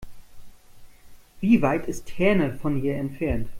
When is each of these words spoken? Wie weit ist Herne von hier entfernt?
Wie 1.41 1.61
weit 1.61 1.87
ist 1.87 2.17
Herne 2.17 2.53
von 2.55 2.75
hier 2.75 2.95
entfernt? 2.95 3.49